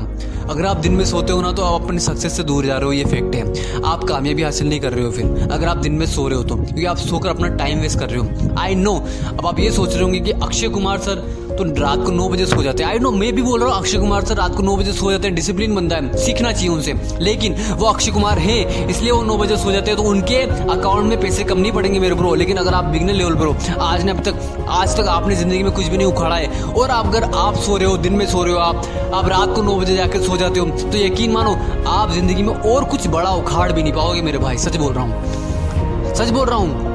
अगर 0.51 0.67
आप 0.67 0.77
दिन 0.77 0.93
में 0.93 1.05
सोते 1.05 1.33
हो 1.33 1.41
ना 1.43 1.53
तो 1.53 1.63
आप 1.63 1.83
अपनी 1.83 1.99
सक्सेस 1.99 2.37
से 2.37 2.43
दूर 2.43 2.67
जा 2.67 2.77
रहे 2.77 2.87
हो, 2.87 2.93
ये 2.93 3.05
फैक्ट 3.05 3.35
है। 3.35 3.83
आप 3.83 4.05
कामयाबी 4.05 4.43
हासिल 4.43 4.69
नहीं 4.69 4.81
कर 4.81 4.93
रहे 4.93 5.05
हो 5.05 5.11
फिर, 5.11 5.49
अगर 5.53 5.67
आप 5.69 5.77
दिन 5.77 5.93
में 5.93 6.07
सो 6.07 6.27
रहे 6.29 6.39
हो 6.39 6.45
तो 6.45 6.57
क्योंकि 6.57 6.85
आप 6.85 6.97
सोकर 6.99 7.29
अपना 7.29 7.49
टाइम 7.57 7.81
वेस्ट 7.81 7.99
कर 7.99 8.11
रहे 8.11 8.21
हो। 8.21 8.55
आई 8.59 8.75
नो 8.75 8.95
अब 9.29 9.47
आप 9.47 9.59
ये 9.61 9.71
सोच 9.71 9.95
रहे 9.95 10.03
होंगे 10.03 10.21
कि 10.21 10.31
अक्षय 10.33 10.69
कुमार 10.69 10.99
सर 10.99 11.25
तो 11.57 11.65
रात 11.77 12.05
को 12.05 12.13
नौ 12.13 12.29
बजे 12.29 12.47
सो 12.47 12.63
जाते 12.63 12.83
हैं। 12.83 12.91
आई 12.91 12.99
नो 12.99 13.11
मैं 13.11 13.33
भी 13.35 13.43
बोल 13.43 13.61
रहा 13.61 13.71
हूँ, 13.71 13.79
अक्षय 13.79 13.99
कुमार 13.99 14.25
सर 14.25 14.37
रात 14.37 14.55
को 14.55 14.63
नौ 14.63 14.77
बजे 14.77 14.93
सो 14.93 15.11
जाते 15.11 15.27
हैं। 15.27 15.35
डिसिप्लिन 15.35 15.75
बनता 15.75 15.97
है, 15.97 16.17
सीखना 16.17 16.53
चाहिए 16.53 16.69
उनसे। 16.69 16.95
लेकिन 17.21 17.55
वो 17.73 17.87
अक्षय 17.87 18.11
कुमार 18.11 18.39
है, 18.39 18.89
इसलिए 18.91 19.13
वो 19.13 19.23
नौ 19.23 19.37
बजे 19.37 19.57
सो 19.57 19.73
जाते 19.73 19.91
हैं। 19.91 19.97
तो 19.97 20.09
उनके 20.09 20.37
अकाउंट 20.71 21.09
में 21.09 21.21
पैसे 21.21 21.45
कम 21.45 21.59
नहीं 21.59 21.73
पड़ेंगे 21.73 22.01
मेरे 22.01 22.15
ब्रो 22.15 22.35
लेकिन 22.35 22.57
अगर 22.57 22.75
आप 22.75 22.85
बिगनर 22.87 23.13
लेवल 23.13 23.35
ब्रो 23.35 23.57
आज 23.81 24.05
ने 24.05 24.11
अब 24.11 24.23
तक, 24.23 24.67
आज 24.69 24.97
तक 24.97 25.09
आपने 25.09 25.37
ज़िंदगी 25.37 25.63
में 25.63 25.73
कुछ 25.73 25.87
भी 25.87 25.97
नहीं 25.97 26.07
उखाड़ा 26.07 26.37
है। 26.37 26.63
और 26.65 26.91
आप 26.91 27.07
अगर 27.07 27.25
आप 27.25 27.57
सो 27.57 27.77
रहे 27.77 27.89
हो, 27.89 27.97
दिन 27.97 28.13
में 28.13 28.27
सो 28.27 28.43
रहे 28.45 28.55
हो 28.55 28.59
आप 28.61 29.11
आप 29.15 29.29
रात 29.29 29.55
को 29.55 29.63
नौ 29.63 29.77
बजे 29.77 29.95
जाकर 29.97 30.21
सो 30.21 30.37
जाते 30.37 30.61
हो 30.61 30.67
तो 30.67 30.99
यकीन 30.99 31.33
मानो, 31.33 31.57
आप 31.89 32.13
ज़िंदगी 32.13 32.43
में 32.43 32.55
और 32.55 32.85
कुछ 32.85 33.07
बड़ा 33.09 33.31
उखाड़ 33.33 33.71
भी 33.73 33.83
नहीं 33.83 33.93
पाओगे 33.93 34.23
मेरे 34.23 34.39
भाई। 34.39 34.59
सच 34.59 34.77
बोल 34.77 34.93
रहा 34.93 35.05
हूँ। 35.05 36.15
सच 36.15 36.31
बोल 36.31 36.47
रहा 36.47 36.59
हूँ। 36.59 36.95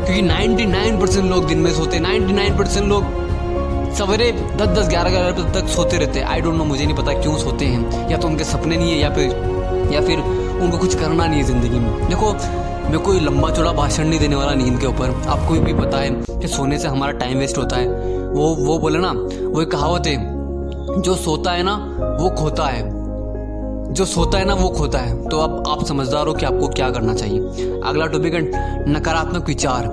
क्योंकि 0.00 0.22
99 0.22 1.00
परसेंट 1.00 1.30
लोग 1.30 1.46
दिन 1.46 1.58
में 1.58 1.72
सोते 1.72 1.96
हैं। 1.96 2.02
99 2.04 2.58
परसेंट 2.58 2.86
लोग 2.88 3.04
सवेरे 3.98 4.30
दस 4.32 4.68
दस 4.68 4.88
ग्यारह 4.88 5.10
ग्यारह 5.10 5.30
बजे 5.32 5.60
तक 5.60 5.68
सोते 5.68 5.98
रहते 5.98 6.18
हैं। 6.18 6.26
आई 6.26 6.40
डोंट 6.40 6.54
नो 6.54 6.64
मुझे 6.64 6.84
नहीं 6.84 6.96
पता 6.96 7.12
क्यों 7.12 7.36
सोते 7.38 7.64
हैं। 7.64 8.08
या 8.10 8.16
तो 8.16 8.28
उनके 8.28 8.44
सपने 8.44 8.76
नहीं 8.76 8.92
है, 8.92 8.98
या 8.98 9.10
फिर 9.10 9.90
या 9.92 10.00
फिर 10.00 10.18
उनको 10.62 10.78
कुछ 10.78 10.94
करना 10.94 11.26
नहीं 11.26 11.40
है 11.40 11.46
ज़िंदगी 11.46 11.78
में। 11.78 12.08
देखो, 12.08 12.32
मैं 12.90 12.98
कोई 12.98 13.20
लंबा 13.20 13.50
चौड़ा 13.50 13.72
भाषण 13.72 14.04
नहीं 14.04 14.20
देने 14.20 14.36
वाला 14.36 14.54
नींद 14.54 14.78
के 14.80 14.86
ऊपर। 14.86 15.10
आपको 15.28 15.54
भी 15.54 15.74
पता 15.74 15.98
है 15.98 16.10
कि 16.32 16.48
सोने 16.48 16.78
से 16.78 16.88
हमारा 16.88 17.12
टाइम 17.12 17.38
वेस्ट 17.38 17.58
होता 17.58 17.76
है। 17.76 17.88
वो 18.30 18.54
वो 18.56 18.78
बोले 18.78 18.98
ना, 18.98 19.12
वो 19.44 19.62
एक 19.62 19.70
कहावत 19.70 20.06
है, 20.06 20.16
जो 21.02 21.14
सोता 21.16 21.50
है 21.50 21.62
ना, 21.62 21.74
वो 22.20 22.30
खोता 22.30 22.66
है। 22.66 22.88
जो 23.92 24.04
सोता 24.04 24.38
है 24.38 24.44
ना, 24.44 24.54
वो 24.54 24.68
खोता 24.68 24.98
है। 24.98 25.28
तो 25.28 25.38
अब 25.38 25.62
आप 25.68 25.84
समझदार 25.86 26.26
हो 26.26 26.34
कि 26.34 26.46
आपको 26.46 26.68
क्या 26.68 26.90
करना 26.90 27.14
चाहिए। 27.14 27.80
अगला 27.84 28.06
टॉपिक 28.06 28.34
है 28.34 28.40
नकारात्मक 28.90 29.46
विचार। 29.46 29.88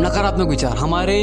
नकारात्मक 0.00 0.48
विचार। 0.48 0.76
हमारे 0.76 1.16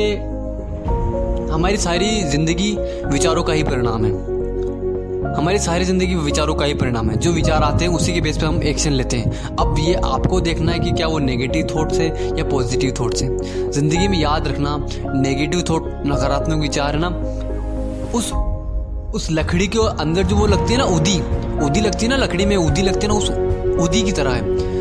हमारी 1.58 1.78
सारी 1.80 2.08
ज़िंदगी 2.24 2.72
विचारों 3.06 3.44
का 3.44 3.54
ही 3.54 3.64
परिणाम 3.64 4.04
है। 4.06 4.12
हमारी 5.36 5.60
सारी 5.60 5.86
ज़िंदगी 5.86 6.16
विचारों 6.16 6.56
का 6.56 6.66
ही 6.66 6.74
परिणाम 6.74 7.10
है। 7.10 7.16
जो 7.18 7.32
विचार 7.32 7.64
आते 7.64 7.86
हैं, 7.86 7.92
उसी 7.94 8.14
के 8.14 8.22
बेस 8.22 8.38
पे 8.38 8.46
हम 8.46 8.62
एक्शन 8.64 8.92
लेते 8.92 9.18
हैं। 9.18 9.56
अब 9.56 9.76
ये 9.80 9.94
आपको 9.96 10.42
देखना 10.42 10.72
है 10.72 10.80
कि 10.80 10.92
क्या 10.92 11.08
वो 11.08 11.20
नेगेटिव 11.20 11.68
थॉट्स 11.76 12.00
है 12.00 12.38
या 12.38 12.44
पॉजिटिव 12.44 12.94
थॉट्स 13.00 13.24
है। 13.24 13.72
ज़िंदगी 13.72 14.08
में 14.08 14.18
याद 14.20 14.48
रखना 14.48 14.78
नेगेटिव 15.16 15.64
थॉट 15.70 15.88
नकारात्मक 16.08 16.62
विचार 16.62 16.96
है 16.96 17.02
ना, 17.02 17.10
उस 18.14 18.32
उस 19.16 19.28
लकड़ी 19.32 19.68
के 19.68 19.88
अंदर 20.00 20.24
जो 20.24 20.36
वो 20.36 20.48
लगती 20.48 20.74
है 20.74 20.78
ना 20.80 20.86
उदी 20.96 21.20
उदी 21.66 21.82
लगती 21.82 22.06
है 22.06 22.10
ना 22.10 22.18
लकड़ी 22.18 22.46
में 22.46 22.56
उदी 22.58 22.82
लगती 22.82 23.08
है 23.08 23.14
ना 23.14 23.20
उस 23.20 23.30
उदी 23.82 24.02
की 24.02 24.12
तरह 24.12 24.32
है। 24.32 24.76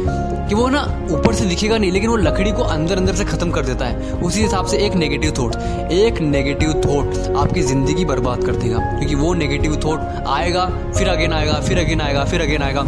कि 0.49 0.55
वो 0.55 0.69
ना 0.69 0.81
ऊपर 1.11 1.35
से 1.35 1.45
दिखेगा 1.45 1.79
नहीं, 1.79 1.91
लेकिन 1.93 2.11
वो 2.11 2.17
लकड़ी 2.17 2.53
को 2.53 2.63
अंदर 2.65 2.97
अंदर 2.97 3.15
से 3.15 3.25
खत्म 3.25 3.51
कर 3.51 3.65
देता 3.65 3.85
है। 3.85 4.13
उसी 4.21 4.43
हिसाब 4.43 4.67
से 4.67 4.79
एक 4.79 4.95
नेगेटिव 4.95 5.33
थॉट 5.39 5.57
एक 5.93 6.21
नेगेटिव 6.21 6.73
थॉट 6.85 7.37
आपकी 7.37 7.63
ज़िंदगी 7.63 8.05
बर्बाद 8.05 8.45
कर 8.45 8.57
देगा, 8.57 8.79
क्योंकि 8.91 9.15
वो 9.15 9.33
नेगेटिव 9.35 9.77
थॉट 9.85 10.27
आएगा, 10.29 10.67
फिर 10.97 11.09
अगेन 11.09 11.33
आएगा, 11.33 11.61
फिर 11.61 11.79
अगेन 11.79 12.01
आएगा, 12.01 12.25
फिर 12.25 12.43
अगेन 12.43 12.63
आएगा। 12.63 12.87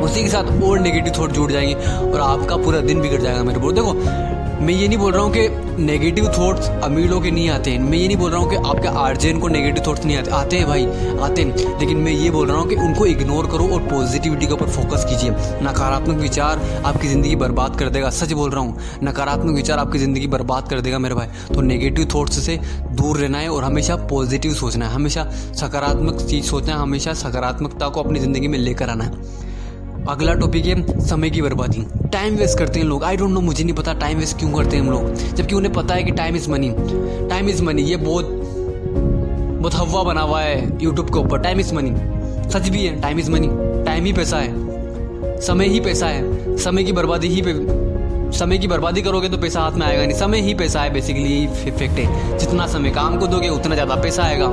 उसी 0.00 0.22
के 0.22 0.28
साथ 0.28 0.62
और 0.62 0.78
नेगेटिव 0.80 1.12
थॉट 1.18 1.32
जुड़ 1.32 1.50
जाएँगे 1.52 1.74
और 2.02 2.20
आपका 2.20 2.56
पूरा 2.56 2.80
दिन 2.80 3.00
बिगड़ 3.00 3.20
जाएगा 3.20 3.42
मेरे 3.44 3.60
बोल। 3.60 3.74
देखो 3.74 3.92
मैं 4.60 4.74
ये 4.74 4.88
नहीं 4.88 4.98
बोल 4.98 5.12
रहा 5.12 5.22
हूँ 5.22 5.32
कि 5.32 5.82
नेगेटिव 5.82 6.26
थॉट्स 6.28 6.68
अमीर 6.84 7.08
लोग 7.10 7.22
के 7.22 7.30
नहीं 7.30 7.48
आते 7.50 7.70
हैं। 7.70 7.78
मैं 7.80 7.98
ये 7.98 8.06
नहीं 8.06 8.16
बोल 8.16 8.30
रहा 8.30 8.40
हूँ 8.40 8.48
कि 8.50 8.56
आपके 8.56 8.88
आर्जेन 8.98 9.38
को 9.40 9.48
नेगेटिव 9.48 9.84
थॉट्स 9.86 10.04
नहीं 10.04 10.16
आते। 10.16 10.30
आते 10.30 10.56
हैं 10.56 10.66
भाई, 10.66 10.84
आते 11.20 11.42
हैं। 11.42 11.78
लेकिन 11.80 11.98
मैं 11.98 12.12
ये 12.12 12.30
बोल 12.30 12.48
रहा 12.48 12.56
हूँ 12.56 12.68
कि 12.68 12.76
उनको 12.76 13.06
इग्नोर 13.06 13.46
करो 13.46 13.68
और 13.68 13.82
पॉजिटिविटी 13.82 14.46
के 14.46 14.52
ऊपर 14.52 14.68
फोकस 14.68 15.04
कीजिए। 15.04 15.30
नकारात्मक 15.62 16.18
विचार 16.18 16.60
आपकी 16.86 17.08
ज़िंदगी 17.08 17.34
बर्बाद 17.36 17.78
कर 17.78 17.88
देगा। 17.88 18.10
सच 18.10 18.32
बोल 18.32 18.50
रहा 18.50 18.60
हूँ, 18.60 18.78
नकारात्मक 19.02 19.54
विचार 19.54 19.78
आपकी 19.78 19.98
ज़िंदगी 19.98 20.26
बर्बाद 20.26 20.68
कर 20.68 20.80
देगा 20.80 20.98
मेरे 20.98 21.14
भाई। 21.14 21.54
तो 21.54 21.60
नेगेटिव 21.62 22.08
थाट्स 22.14 22.44
से 22.46 22.60
दूर 22.92 23.18
रहना 23.18 23.38
है 23.38 23.48
और 23.48 23.64
हमेशा 23.64 23.96
पॉजिटिव 24.10 24.54
सोचना 24.54 24.86
है। 24.86 24.94
हमेशा 24.94 25.30
सकारात्मक 25.60 26.20
चीज़ 26.20 26.44
सोचना 26.46 26.74
है, 26.74 26.80
हमेशा 26.80 27.12
सकारात्मकता 27.16 27.88
को 27.88 28.02
अपनी 28.02 28.20
ज़िंदगी 28.20 28.48
में 28.48 28.58
लेकर 28.58 28.90
आना 28.90 29.04
है। 29.04 29.48
अगला 30.10 30.32
टॉपिक 30.34 30.64
है 30.66 31.00
समय 31.00 31.30
की 31.30 31.42
बर्बादी। 31.42 31.82
टाइम 32.12 32.36
वेस्ट 32.36 32.58
करते 32.58 32.78
हैं 32.80 32.86
लोग। 32.86 33.04
आई 33.04 33.16
डोंट 33.16 33.30
नो 33.30 33.40
मुझे 33.40 33.64
नहीं 33.64 33.74
पता 33.74 33.92
टाइम 33.94 34.18
वेस्ट 34.18 34.38
क्यों 34.38 34.52
करते 34.52 34.76
हैं 34.76 34.82
हम 34.82 34.90
लोग। 34.90 35.34
जबकि 35.34 35.54
उन्हें 35.54 35.72
पता 35.74 35.94
है 35.94 36.02
कि 36.04 36.12
time 36.12 36.36
is 36.36 36.48
money 36.50 36.70
time 37.28 37.48
is 37.48 37.62
money 37.62 37.82
ये 37.82 37.96
बहुत 37.96 38.28
बहुत 39.60 39.74
हवा 39.74 40.02
बना 40.02 40.20
हुआ 40.20 40.40
है 40.40 40.78
यूट्यूब 40.82 41.12
के 41.12 41.18
ऊपर। 41.18 41.38
टाइम 41.38 41.60
इज़ 41.60 41.74
मनी 41.74 41.92
सच 42.50 42.68
भी 42.68 42.84
है 42.86 43.00
टाइम 43.00 43.18
इज़ 43.18 43.30
मनी 43.30 43.48
टाइम 43.84 44.04
ही 44.04 44.12
पैसा 44.12 44.36
है। 44.36 45.38
समय 45.40 45.68
ही 45.68 45.80
पैसा 45.80 46.06
है। 46.06 46.56
समय 46.58 46.84
की 46.84 46.92
बर्बादी 46.92 47.28
ही 47.28 47.42
समय 48.38 48.58
की 48.58 48.68
बर्बादी 48.68 49.02
करोगे 49.02 49.28
तो 49.28 49.38
पैसा 49.38 49.60
हाथ 49.60 49.72
में 49.72 49.86
आएगा 49.86 50.02
नहीं। 50.02 50.18
समय 50.18 50.40
ही 50.40 50.54
पैसा 50.54 50.80
है 50.80 50.92
बेसिकली 50.92 51.46
फैक्ट 51.70 51.98
है। 51.98 52.38
जितना 52.38 52.66
समय 52.66 52.90
काम 52.90 53.18
को 53.18 53.26
दोगे, 53.26 53.48
उतना 53.48 53.74
ज़्यादा 53.74 53.94
पैसा 53.94 54.22
आएगा। 54.22 54.46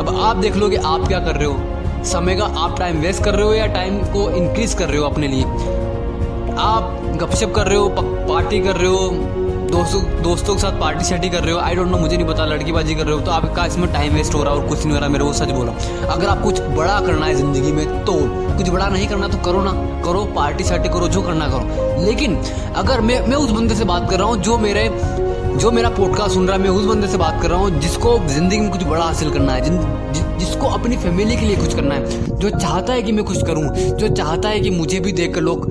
अब 0.00 0.14
आप 0.20 0.36
देख 0.36 0.56
लो 0.56 0.68
कि 0.68 0.76
आप 0.76 1.06
क्या 1.08 1.20
कर 1.20 1.36
रहे 1.36 1.46
हो। 1.46 1.71
समय 2.04 2.34
का 2.36 2.44
आप 2.58 2.78
टाइम 2.78 2.96
वेस्ट 3.00 3.24
कर 3.24 3.34
रहे 3.34 3.46
हो 3.46 3.52
या 3.54 3.66
टाइम 3.74 3.98
को 4.12 4.30
इंक्रीज 4.32 4.74
कर 4.74 4.88
रहे 4.88 4.98
हो 4.98 5.04
अपने 5.04 5.28
लिए? 5.28 5.44
आप 6.60 6.98
गपशप 7.20 7.52
कर 7.56 7.66
रहे 7.66 7.78
हो 7.78 7.88
पार्टी 8.28 8.60
कर 8.60 8.76
रहे 8.76 8.88
हो, 8.88 9.08
दोस्तों 9.72 10.00
दोस्तों 10.22 10.54
के 10.54 10.60
साथ 10.60 10.78
पार्टी 10.80 11.04
शार्टी 11.04 11.28
कर 11.30 11.42
रहे 11.42 11.52
हो 11.52 11.58
आई 11.60 11.74
डोंट 11.74 11.88
नो 11.88 11.98
मुझे 11.98 12.16
नहीं 12.16 12.26
पता, 12.28 12.44
लड़कीबाजी 12.46 12.94
कर 12.94 13.04
रहे 13.04 13.14
हो 13.14 13.20
तो 13.20 13.30
आपका 13.30 13.64
इसमें 13.66 13.92
टाइम 13.92 14.14
वेस्ट 14.14 14.34
हो 14.34 14.42
रहा 14.42 14.54
है 14.54 14.60
और 14.60 14.68
कुछ 14.68 14.84
नहीं 14.84 14.94
हो 14.94 15.00
रहा, 15.00 15.08
मेरे 15.08 15.24
को 15.24 15.32
सच 15.32 15.50
बोला। 15.50 15.72
अगर 16.12 16.26
आप 16.28 16.42
कुछ 16.42 16.60
बड़ा 16.76 17.00
करना 17.00 17.26
है 17.26 17.34
ज़िंदगी 17.34 17.72
में 17.72 18.04
तो 18.04 18.12
कुछ 18.56 18.68
बड़ा 18.68 18.88
नहीं 18.88 19.06
करना 19.08 19.28
तो 19.28 19.38
करो 19.44 19.62
ना, 19.62 19.72
करो 20.04 20.24
पार्टी 20.36 20.64
शार्टी 20.64 20.88
करो, 20.88 21.08
जो 21.08 21.22
करना 21.22 21.48
करो। 21.48 22.04
लेकिन 22.04 22.36
अगर 22.76 23.00
मैं 23.00 23.20
मैं 23.28 23.36
उस 23.36 23.50
बंदे 23.50 23.74
से 23.74 23.84
बात 23.84 24.10
कर 24.10 24.18
रहा 24.18 24.28
हूँ 24.28 24.42
जो 24.42 24.58
मेरे, 24.58 24.88
जो 25.54 25.70
मेरा 25.70 25.88
पॉडकास्ट 25.92 26.34
सुन 26.34 26.48
रहा 26.48 26.56
है, 26.56 26.62
मैं 26.62 26.70
उस 26.70 26.84
बंदे 26.86 27.08
से 27.08 27.18
बात 27.18 27.42
कर 27.42 27.50
रहा 27.50 27.58
हूँ 27.60 27.80
जिसको 27.80 28.18
ज़िंदगी 28.28 28.60
में 28.60 28.70
कुछ 28.70 28.84
बड़ा 28.84 29.04
हासिल 29.04 29.30
करना 29.30 29.52
है 29.52 30.30
जिसको 30.44 30.66
अपनी 30.66 30.96
फैमिली 30.96 31.36
के 31.36 31.46
लिए 31.46 31.56
कुछ 31.56 31.74
करना 31.74 31.94
है। 31.94 32.38
जो 32.38 32.50
चाहता 32.50 32.92
है 32.92 33.02
कि 33.02 33.12
मैं 33.12 33.24
कुछ 33.24 33.42
करूँ, 33.42 33.68
जो 33.68 34.08
चाहता 34.08 34.48
है 34.48 34.60
कि 34.60 34.70
मुझे 34.70 35.00
भी 35.00 35.12
देख 35.12 35.34
कर 35.34 35.40
लोग 35.40 35.68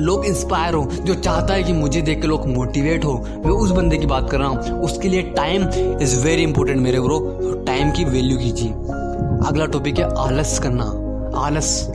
लोग 0.00 0.24
इंस्पायर 0.24 0.74
हो, 0.74 0.84
जो 1.04 1.14
चाहता 1.14 1.54
है 1.54 1.62
कि 1.62 1.72
मुझे 1.72 2.00
देख 2.00 2.20
के 2.20 2.28
लोग 2.28 2.46
मोटिवेट 2.46 3.04
हो, 3.04 3.12
मैं 3.44 3.52
उस 3.52 3.70
बंदे 3.70 3.96
की 3.96 4.06
बात 4.06 4.30
कर 4.30 4.38
रहा 4.38 4.48
हूँ। 4.48 4.80
उसके 4.82 5.08
लिए 5.08 5.22
टाइम 5.22 5.62
इज़ 6.02 6.24
वेरी 6.24 6.42
इंपॉर्टेंट 6.42 6.78
मेरे 6.78 7.00
ब्रो 7.00 7.18
टाइम 7.66 7.90
की 7.90 8.04
वैल्यू 8.04 8.38
कीजिए। 8.38 8.70
अगला 9.48 9.66
टॉपिक 9.66 9.98
है 9.98 10.04
आलस 10.18 10.58
करना। 10.58 10.84
आलस। 11.36 11.90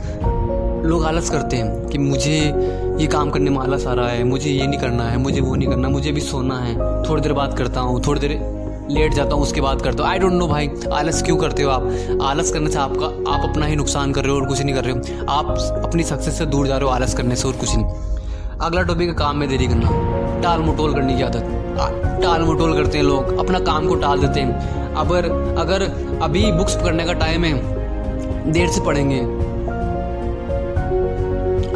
लोग 0.86 1.04
आलस 1.04 1.30
करते 1.30 1.56
हैं 1.56 1.86
कि 1.86 1.98
मुझे 1.98 2.36
ये 3.00 3.06
काम 3.06 3.30
करने 3.30 3.50
में 3.50 3.58
आलस 3.58 3.86
आ 3.86 3.92
रहा 3.92 4.08
है, 4.08 4.24
मुझे 4.24 4.50
ये 4.50 4.66
नहीं 4.66 4.80
करना 4.80 5.04
है, 5.04 5.16
मुझे 5.16 5.40
वो 5.40 5.54
नहीं 5.54 5.68
करना 5.68 5.88
मुझे 5.88 6.12
भी 6.12 6.20
सोना 6.20 6.58
है। 6.58 6.74
थोड़ी 7.02 7.22
देर 7.22 7.32
बात 7.32 7.58
करता 7.58 7.80
हूँ, 7.80 8.02
थोड़ी 8.06 8.20
देर 8.20 8.32
लेट 8.90 9.14
जाता 9.14 9.34
हूँ, 9.34 9.42
उसके 9.42 9.60
बाद 9.60 9.82
करता 9.82 10.02
हूँ। 10.02 10.10
आई 10.10 10.18
डोंट 10.18 10.32
नो 10.32 10.46
भाई, 10.46 10.70
आलस 10.92 11.22
क्यों 11.22 11.36
करते 11.36 11.62
हो 11.62 11.70
आप? 11.70 11.82
आलस 12.22 12.50
करने 12.50 12.70
से 12.70 12.78
आपका, 12.78 13.06
आप 13.32 13.48
अपना 13.50 13.66
ही 13.66 13.76
नुकसान 13.76 14.12
कर 14.12 14.24
रहे 14.24 14.32
हो 14.32 14.40
और 14.40 14.46
कुछ 14.46 14.62
नहीं 14.62 14.74
कर 14.74 14.84
रहे 14.84 14.92
हो। 14.92 15.26
आप 15.28 15.46
अपनी 15.84 16.02
सक्सेस 16.02 16.38
से 16.38 16.46
दूर 16.46 16.66
जा 16.66 16.76
रहे 16.76 16.88
हो 16.88 16.94
आलस 16.94 17.14
करने 17.14 17.36
से 17.36 17.48
और 17.48 17.54
कुछ 17.54 17.76
नहीं। 17.76 17.84
अगला 18.62 18.82
टॉपिक 18.82 19.08
है 19.08 19.14
काम 19.14 19.36
में 19.36 19.48
देरी 19.48 19.66
करना। 19.66 20.40
टाल 20.42 20.62
मटोल 20.62 20.94
करने 20.94 21.16
की 21.16 21.22
आदत। 21.22 22.20
टाल 22.22 22.42
मटोल 22.42 22.74
करते 22.74 22.98
हैं 22.98 23.04
लोग, 23.04 23.38
अपना 23.38 23.58
काम 23.58 23.88
को 23.88 23.94
टाल 23.94 24.18
देते 24.18 24.40
हैं। 24.40 24.94
अगर 24.94 25.30
अगर 25.58 25.82
अभी 26.22 26.52
बुक्स 26.52 26.76
पकड़ने 26.76 27.04
का 27.04 27.12
टाइम 27.12 27.44
है, 27.44 28.52
देर 28.52 28.68
से 28.68 28.80
पढ़ेंगे। 28.80 29.20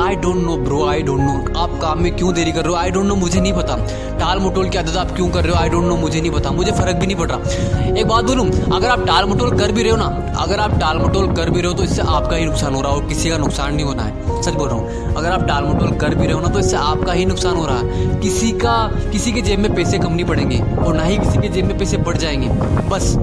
I 0.00 0.16
don't 0.16 0.36
know 0.36 0.56
bro 0.56 0.84
I 0.86 1.02
don't 1.02 1.20
know 1.20 1.60
आप 1.60 1.70
काम 1.82 2.02
में 2.02 2.14
क्यों 2.16 2.32
देरी 2.34 2.52
कर 2.52 2.64
रहे 2.64 2.72
हो? 2.72 2.76
आई 2.76 2.90
डोंट 2.90 3.06
नो 3.06 3.14
मुझे 3.16 3.40
नहीं 3.40 3.52
पता। 3.52 3.76
टाल 4.18 4.38
मटोल 4.40 4.68
की 4.68 4.78
आदत 4.78 4.96
आप 4.96 5.10
क्यों 5.16 5.28
कर 5.28 5.44
रहे 5.44 5.52
हो? 5.52 5.58
आई 5.58 5.68
डोंट 5.68 5.84
नो 5.84 5.96
मुझे 5.96 6.20
नहीं 6.20 6.30
पता। 6.30 6.50
मुझे 6.50 6.72
फ़र्क 6.72 6.96
भी 6.96 7.06
नहीं 7.06 7.16
पड़ 7.16 7.28
रहा। 7.30 7.94
एक 7.94 8.06
बात 8.06 8.24
बोलूँ, 8.24 8.46
अगर 8.72 8.88
आप 8.88 9.06
टाल 9.06 9.28
मटोल 9.28 9.58
कर 9.58 9.72
भी 9.72 9.82
रहे 9.82 9.90
हो 9.90 9.96
ना, 9.96 10.06
अगर 10.38 10.60
आप 10.60 10.78
टाल 10.80 10.98
मटोल 10.98 11.32
कर 11.36 11.50
भी 11.50 11.60
रहे 11.60 11.72
हो 11.72 11.76
तो 11.78 11.84
इससे 11.84 12.02
आपका 12.02 12.36
ही 12.36 12.44
नुकसान 12.44 12.74
हो 12.74 12.80
रहा 12.80 12.92
है 12.92 13.08
किसी 13.08 13.30
का 13.30 13.38
नुकसान 13.38 13.74
नहीं 13.74 13.86
होना 13.86 14.02
है। 14.02 14.42
सच 14.42 14.54
बोल 14.54 14.68
रहा 14.68 14.78
हूँ। 14.78 15.14
अगर 15.14 15.30
आप 15.30 15.46
टाल 15.48 15.64
मटोल 15.64 15.96
कर 15.98 16.14
भी 16.14 16.24
रहे 16.24 16.34
हो 16.34 16.40
ना 16.40 16.48
तो 16.48 16.58
इससे 16.58 16.76
आपका 16.76 17.12
ही 17.12 17.24
नुकसान 17.26 17.56
हो 17.56 17.66
रहा 17.66 17.78
है। 17.78 18.20
किसी 18.20 18.50
का, 18.54 18.76
किसी 19.12 19.32
के 19.32 19.42
जेब 19.42 19.58
में 19.58 19.74
पैसे 19.74 19.98
कम 19.98 20.12
नहीं 20.12 20.26
पड़ेंगे 20.26 20.60
और 20.76 20.94
ना 20.96 21.02
ही 21.02 21.18
किसी 21.18 21.38
के 21.38 21.48
जेब 21.48 21.64
में 21.64 21.78
पैसे 21.78 21.96
बढ़ 21.98 22.16
जाएँगे। 22.16 22.48
बस, 22.88 23.16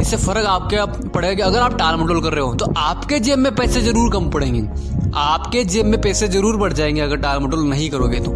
इससे 0.00 0.16
फ़र्क 0.16 0.46
आपके 0.46 1.08
पड़ेगा 1.08 1.34
कि 1.34 1.42
अगर 1.42 1.60
आप 1.60 1.76
टाल 1.78 1.96
मटोल 1.96 2.20
कर 2.22 2.32
रहे 2.32 2.44
हो 2.44 2.54
तो 2.54 2.72
आपके 2.78 3.18
जेब 3.20 3.38
में 3.38 3.54
पैसे 3.54 3.80
ज़रूर 3.80 4.12
कम 4.12 4.30
पड़ेंगे। 4.30 4.62
आपके 5.16 5.64
जेब 5.64 5.86
में 5.86 6.00
पैसे 6.00 6.28
ज़रूर 6.28 6.56
बढ़ 6.56 6.72
जाएँगे 6.72 7.00
अगर 7.00 7.16
टाल 7.16 7.40
मटोल 7.40 7.68
नहीं 7.68 7.90
करोगे 7.90 8.20
तो। 8.20 8.30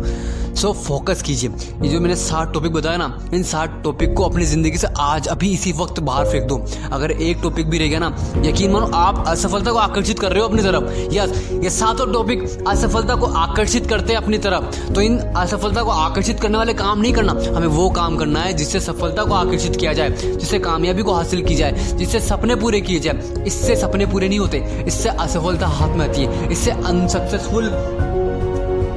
सो 0.58 0.72
फोकस 0.74 1.20
कीजिए। 1.22 1.50
ये 1.82 1.88
जो 1.88 1.98
मैंने 2.00 2.14
सात 2.16 2.52
टॉपिक 2.52 2.72
बताया 2.72 2.96
ना, 2.96 3.06
इन 3.34 3.42
सात 3.42 3.80
टॉपिक 3.84 4.14
को 4.14 4.22
अपनी 4.22 4.44
ज़िंदगी 4.44 4.78
से 4.78 4.86
आज 5.00 5.28
अभी 5.28 5.50
इसी 5.52 5.72
वक्त 5.72 6.00
बाहर 6.00 6.24
फेंक 6.26 6.44
दो। 6.44 6.56
अगर 6.92 7.10
एक 7.12 7.38
टॉपिक 7.42 7.68
भी 7.70 7.78
रह 7.78 7.88
गया 7.88 7.98
ना, 7.98 8.08
यकीन 8.44 8.70
मानो 8.70 8.86
आप 8.96 9.22
असफलता 9.28 9.72
को 9.72 9.78
आकर्षित 9.78 10.18
कर 10.18 10.32
रहे 10.32 10.40
हो 10.40 10.48
अपनी 10.48 10.62
तरफ़। 10.62 11.14
यस 11.14 11.50
ये 11.64 11.70
सातों 11.70 12.06
टॉपिक 12.12 12.42
असफलता 12.68 13.14
को 13.14 13.26
आकर्षित 13.36 13.86
करते 13.86 14.12
हैं 14.12 14.20
अपनी 14.20 14.38
तरफ़। 14.38 14.92
तो 14.94 15.00
इन 15.00 15.18
असफलता 15.18 15.82
को 15.82 15.90
आकर्षित 15.90 16.40
करने 16.40 16.58
वाले 16.58 16.74
काम 16.74 17.00
नहीं 17.00 17.12
करना, 17.12 17.32
हमें 17.56 17.66
वो 17.68 17.88
काम 17.90 18.16
करना 18.16 18.40
है 18.40 18.52
जिससे 18.52 18.80
सफलता 18.80 19.24
को 19.24 19.34
आकर्षित 19.34 19.76
किया 19.76 19.92
जाए, 19.92 20.10
जिससे 20.10 20.58
कामयाबी 20.58 21.02
को 21.02 21.12
हासिल 21.12 21.42
की 21.42 21.54
जाए, 21.54 21.86
जिससे 21.94 22.20
सपने 22.20 22.56
पूरे 22.56 22.80
किए 22.80 23.00
जाए। 23.00 23.44
इससे 23.46 23.76
सपने 23.76 24.06
पूरे 24.06 24.28
नहीं 24.28 24.38
होते, 24.38 24.58
इससे 24.86 25.08
असफलता 25.08 25.66
हाथ 25.68 25.96
में 25.96 26.08
आती 26.08 26.24
है। 26.24 26.50
इससे 26.52 26.70
अनसक्सेसफुल 26.70 27.70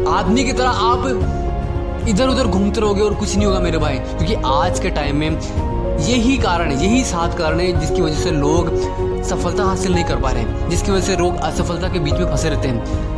आदमी 0.10 0.44
की 0.44 0.54
तरह 0.54 0.70
आप 0.70 1.40
इधर 2.10 2.28
उधर 2.28 2.48
घूमते 2.48 2.82
रहोगे 2.82 3.02
और 3.02 3.14
कुछ 3.14 3.36
नहीं 3.36 3.46
होगा 3.46 3.60
मेरे 3.60 3.78
भाई। 3.78 3.96
क्योंकि 3.96 4.36
आज 4.46 4.80
के 4.80 4.90
टाइम 4.90 5.16
में 5.16 5.30
यही 6.00 6.38
कारण 6.38 6.72
है, 6.72 6.86
यही 6.86 7.04
सात 7.04 7.38
कारण 7.38 7.60
है 7.60 7.80
जिसकी 7.80 8.02
वजह 8.02 8.20
से 8.20 8.32
लोग 8.32 8.70
सफलता 9.24 9.64
हासिल 9.64 9.94
नहीं 9.94 10.06
कर 10.06 10.16
पा 10.16 10.30
रहे 10.30 10.70
जिसकी 10.70 10.92
वजह 10.92 11.02
से 11.02 11.16
लोग 11.16 11.38
असफलता 11.38 11.88
के 11.88 12.00
बीच 12.00 12.14
में 12.14 12.32
फंसे 12.32 12.50
रहते 12.50 12.68
हैं। 12.68 13.12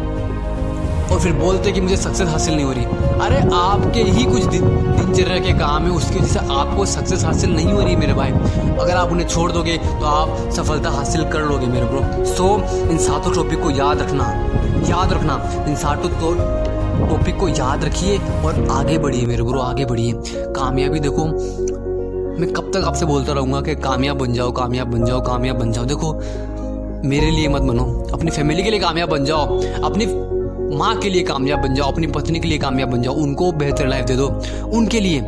और 1.10 1.20
फिर 1.20 1.34
बोलते 1.34 1.72
कि 1.72 1.82
मुझे 1.82 1.98
सक्सेस 1.98 2.30
हासिल 2.30 2.56
नहीं 2.56 2.66
हो 2.66 2.72
रही। 2.72 2.86
अरे, 2.86 3.38
आपके 3.54 4.00
ही 4.00 4.24
कुछ 4.24 4.44
दिनचर्या 4.44 5.40
के 5.40 5.54
काम 5.54 5.84
है, 5.84 5.90
उसकी 5.90 6.20
वजह 6.20 6.28
से 6.28 6.40
आपको 6.40 6.86
सक्सेस 6.86 7.26
हासिल 7.26 7.56
नहीं 7.56 7.74
हो 7.74 7.82
रही 7.82 7.96
मेरे 7.96 8.14
भाई। 8.14 8.32
अगर 8.32 8.96
आप 8.98 9.12
उन्हें 9.12 9.28
छोड़ 9.28 9.52
दोगे 9.52 9.78
तो 9.78 10.06
आप 10.06 10.52
सफलता 10.52 10.90
हासिल 10.90 11.24
कर 11.24 11.42
लोगे 11.42 11.68
मेरे 11.68 11.86
ब्रो 11.86 12.26
सो 12.26 12.58
इन 12.90 12.98
सातों 12.98 13.34
टॉपिक 13.34 13.64
को 13.64 13.70
याद 13.70 14.02
रखना 14.02 14.30
याद 14.90 15.14
रखना। 15.14 15.66
इन 15.68 15.76
सातों 15.76 16.10
तो 16.10 16.73
टॉपिक 16.94 17.38
को 17.38 17.48
याद 17.50 17.84
रखिए 17.86 18.18
और 18.46 18.68
आगे 18.72 18.98
बढ़िए 18.98 19.26
मेरे 19.26 19.44
गुरु 19.44 19.60
आगे 19.60 19.86
बढ़िए। 19.86 20.14
कामयाबी 20.56 21.00
देखो 21.00 21.26
मैं 22.40 22.52
कब 22.54 22.72
तक 22.74 22.86
आपसे 22.86 23.06
बोलता 23.06 23.34
रहूँगा 23.34 23.62
कि 23.62 23.76
कामयाब 23.76 24.18
बन 24.18 24.34
जाओ 24.34 24.52
कामयाब 24.52 24.88
बन 24.88 25.06
जाओ 25.06 25.22
कामयाब 25.22 25.60
बन 25.60 25.72
जाओ। 25.72 25.86
देखो 25.86 26.14
मेरे 27.10 27.32
लिए 27.32 27.48
मत 27.48 27.62
बनो 27.62 27.84
अपनी 28.14 28.32
फैमिली 28.32 28.64
के 28.64 28.70
लिए 28.70 28.80
कामयाब 28.80 29.10
बन 29.10 29.26
जाओ 29.26 29.62
अपनी 29.84 30.06
माँ 30.78 30.96
के 30.98 31.10
लिए 31.10 31.24
कामयाब 31.24 31.60
बन 31.60 31.76
जाओ 31.76 31.92
अपनी 31.92 32.08
पत्नी 32.08 32.40
के 32.40 32.48
लिए 32.48 32.58
कामयाब 32.58 32.90
बन 32.90 33.02
जाओ 33.02 33.14
उनको 33.14 33.52
बेहतर 33.52 33.88
लाइफ 33.88 34.06
दे 34.06 34.16
दो। 34.16 34.28
उनके 34.78 35.00
लिए 35.00 35.20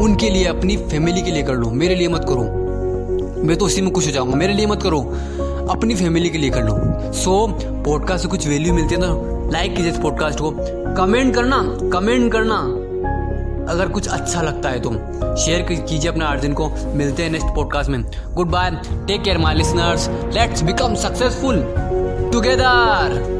उनके 0.00 0.30
लिए 0.30 0.44
अपनी 0.44 0.76
फैमिली 0.76 1.22
के 1.22 1.30
लिए 1.30 1.42
कर 1.42 1.54
लो 1.54 1.70
मेरे 1.70 1.94
लिए 1.94 2.08
मत 2.08 2.26
करो। 2.28 2.42
मैं 3.42 3.56
तो 3.56 3.66
उसी 3.66 3.82
में 3.82 3.92
खुश 3.92 4.06
हो 4.06 4.12
जाऊँगा 4.12 4.36
मेरे 4.36 4.52
लिए 4.52 4.66
मत 4.66 4.82
करो 4.82 5.00
अपनी 5.70 5.94
फैमिली 5.94 6.30
के 6.30 6.38
लिए 6.38 6.50
कर 6.50 6.62
लो। 6.62 6.76
सो 7.12 7.46
so, 7.46 7.62
पॉडकास्ट 7.84 8.22
से 8.22 8.28
कुछ 8.28 8.48
वैल्यू 8.48 8.74
मिलती 8.74 8.94
है 8.94 9.00
ना 9.00 9.37
लाइक 9.52 9.76
कीजिए 9.76 9.90
इस 9.90 9.98
पॉडकास्ट 9.98 10.40
को। 10.40 10.50
कमेंट 10.96 11.34
करना 11.34 11.56
कमेंट 11.92 12.32
करना। 12.32 12.56
अगर 13.72 13.88
कुछ 13.88 14.08
अच्छा 14.08 14.42
लगता 14.42 14.68
है 14.68 14.80
तो 14.80 14.90
शेयर 15.36 15.62
कीजिए 15.62 16.10
अपने 16.10 16.24
अर्जुन 16.24 16.52
को। 16.52 16.68
मिलते 16.94 17.22
हैं 17.22 17.30
नेक्स्ट 17.30 17.54
पॉडकास्ट 17.56 17.90
में। 17.90 18.02
Goodbye 18.50 18.70
take 19.06 19.22
care 19.22 19.38
my 19.38 19.54
listeners 19.54 20.08
let's 20.08 20.62
become 20.62 20.94
successful 20.94 21.62
together 22.32 23.37